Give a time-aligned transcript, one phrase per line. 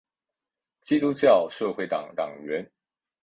[0.81, 2.67] 基督教社会党党员。